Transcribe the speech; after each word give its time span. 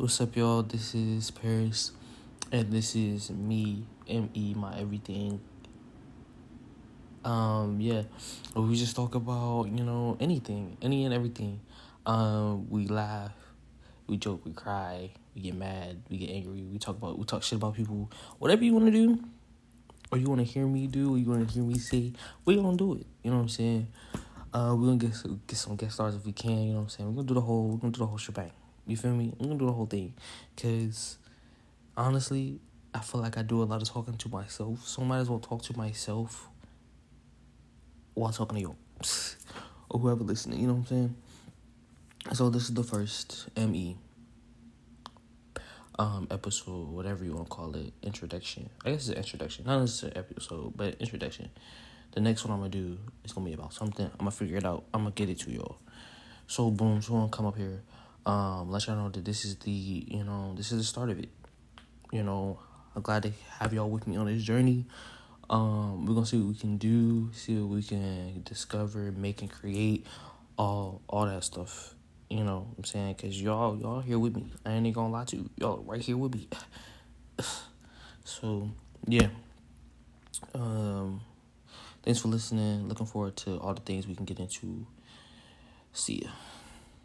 What's 0.00 0.18
up, 0.22 0.34
y'all? 0.34 0.62
This 0.62 0.94
is 0.94 1.30
Paris, 1.30 1.92
and 2.50 2.72
this 2.72 2.96
is 2.96 3.30
me, 3.30 3.84
me, 4.08 4.54
my 4.56 4.78
everything. 4.78 5.42
Um, 7.22 7.78
yeah, 7.82 8.04
we 8.56 8.76
just 8.76 8.96
talk 8.96 9.14
about 9.14 9.64
you 9.64 9.84
know 9.84 10.16
anything, 10.18 10.78
any 10.80 11.04
and 11.04 11.12
everything. 11.12 11.60
Um, 12.06 12.70
we 12.70 12.86
laugh, 12.86 13.34
we 14.06 14.16
joke, 14.16 14.40
we 14.46 14.52
cry, 14.52 15.10
we 15.34 15.42
get 15.42 15.54
mad, 15.54 16.00
we 16.08 16.16
get 16.16 16.30
angry. 16.30 16.62
We 16.62 16.78
talk 16.78 16.96
about 16.96 17.18
we 17.18 17.26
talk 17.26 17.42
shit 17.42 17.58
about 17.58 17.74
people. 17.74 18.10
Whatever 18.38 18.64
you 18.64 18.72
want 18.72 18.86
to 18.86 18.92
do, 18.92 19.22
or 20.10 20.16
you 20.16 20.28
want 20.28 20.38
to 20.38 20.50
hear 20.50 20.66
me 20.66 20.86
do, 20.86 21.14
or 21.14 21.18
you 21.18 21.26
want 21.26 21.46
to 21.46 21.52
hear 21.52 21.62
me 21.62 21.76
say, 21.76 22.14
we 22.46 22.56
gonna 22.56 22.74
do 22.74 22.94
it. 22.94 23.06
You 23.22 23.32
know 23.32 23.36
what 23.36 23.42
I'm 23.42 23.48
saying? 23.50 23.86
Uh, 24.54 24.74
we're 24.78 24.86
gonna 24.86 24.96
get 24.96 25.12
get 25.46 25.58
some 25.58 25.76
guest 25.76 25.92
stars 25.92 26.14
if 26.14 26.24
we 26.24 26.32
can. 26.32 26.52
You 26.52 26.72
know 26.72 26.76
what 26.76 26.82
I'm 26.84 26.88
saying? 26.88 27.08
We're 27.10 27.16
gonna 27.16 27.28
do 27.28 27.34
the 27.34 27.42
whole. 27.42 27.68
We're 27.68 27.76
gonna 27.76 27.92
do 27.92 27.98
the 27.98 28.06
whole 28.06 28.16
shebang. 28.16 28.52
You 28.90 28.96
feel 28.96 29.12
me? 29.12 29.32
I'm 29.38 29.46
gonna 29.46 29.58
do 29.58 29.66
the 29.66 29.72
whole 29.72 29.86
thing, 29.86 30.14
cause 30.56 31.16
honestly, 31.96 32.58
I 32.92 32.98
feel 32.98 33.20
like 33.20 33.38
I 33.38 33.42
do 33.42 33.62
a 33.62 33.64
lot 33.64 33.80
of 33.80 33.88
talking 33.88 34.14
to 34.14 34.28
myself. 34.28 34.84
So 34.84 35.02
I 35.02 35.04
might 35.04 35.18
as 35.18 35.30
well 35.30 35.38
talk 35.38 35.62
to 35.62 35.78
myself 35.78 36.48
while 38.14 38.32
talking 38.32 38.56
to 38.56 38.60
you 38.60 38.76
or 39.90 40.00
whoever 40.00 40.24
listening. 40.24 40.58
You 40.58 40.66
know 40.66 40.72
what 40.72 40.80
I'm 40.80 40.86
saying? 40.86 41.16
So 42.32 42.50
this 42.50 42.64
is 42.64 42.74
the 42.74 42.82
first 42.82 43.48
ME 43.56 43.96
um 46.00 46.26
episode, 46.28 46.88
whatever 46.88 47.24
you 47.24 47.34
want 47.34 47.48
to 47.48 47.54
call 47.54 47.76
it, 47.76 47.92
introduction. 48.02 48.70
I 48.84 48.90
guess 48.90 49.02
it's 49.02 49.10
an 49.10 49.18
introduction, 49.18 49.66
not 49.66 49.78
necessarily 49.78 50.16
episode, 50.16 50.72
but 50.76 50.96
introduction. 50.98 51.48
The 52.10 52.20
next 52.20 52.44
one 52.44 52.54
I'm 52.54 52.58
gonna 52.58 52.70
do 52.70 52.98
is 53.24 53.32
gonna 53.32 53.46
be 53.46 53.52
about 53.52 53.72
something. 53.72 54.06
I'm 54.06 54.18
gonna 54.18 54.32
figure 54.32 54.56
it 54.56 54.64
out. 54.64 54.82
I'm 54.92 55.02
gonna 55.02 55.12
get 55.14 55.28
it 55.28 55.38
to 55.40 55.52
y'all. 55.52 55.78
So 56.48 56.72
boom, 56.72 56.96
I'm 56.96 57.00
gonna 57.00 57.28
come 57.28 57.46
up 57.46 57.56
here 57.56 57.82
um, 58.26 58.70
let 58.70 58.86
y'all 58.86 58.96
know 58.96 59.08
that 59.08 59.24
this 59.24 59.44
is 59.44 59.56
the 59.56 59.70
you 59.70 60.24
know 60.24 60.52
this 60.56 60.72
is 60.72 60.78
the 60.78 60.84
start 60.84 61.10
of 61.10 61.18
it. 61.18 61.28
You 62.12 62.22
know, 62.22 62.58
I'm 62.94 63.02
glad 63.02 63.22
to 63.22 63.32
have 63.58 63.72
y'all 63.72 63.88
with 63.88 64.06
me 64.06 64.16
on 64.16 64.26
this 64.26 64.42
journey. 64.42 64.86
Um, 65.48 66.06
we're 66.06 66.14
gonna 66.14 66.26
see 66.26 66.38
what 66.38 66.48
we 66.48 66.54
can 66.54 66.76
do, 66.76 67.30
see 67.32 67.58
what 67.58 67.74
we 67.76 67.82
can 67.82 68.42
discover, 68.44 69.10
make 69.12 69.40
and 69.42 69.50
create, 69.50 70.06
all 70.58 71.00
all 71.08 71.26
that 71.26 71.44
stuff. 71.44 71.94
You 72.28 72.44
know, 72.44 72.58
what 72.58 72.78
I'm 72.78 72.84
saying, 72.84 73.14
cause 73.16 73.40
y'all 73.40 73.76
y'all 73.76 74.00
here 74.00 74.18
with 74.18 74.36
me. 74.36 74.46
I 74.64 74.72
ain't 74.72 74.94
gonna 74.94 75.10
lie 75.10 75.24
to 75.24 75.36
you, 75.36 75.50
y'all 75.56 75.82
right 75.86 76.00
here 76.00 76.16
with 76.16 76.34
me. 76.34 76.48
so 78.24 78.70
yeah. 79.06 79.28
Um, 80.54 81.20
thanks 82.02 82.20
for 82.20 82.28
listening. 82.28 82.88
Looking 82.88 83.06
forward 83.06 83.36
to 83.38 83.58
all 83.58 83.74
the 83.74 83.80
things 83.80 84.06
we 84.06 84.14
can 84.14 84.24
get 84.24 84.38
into. 84.38 84.86
See 85.92 86.22
ya. 86.24 86.30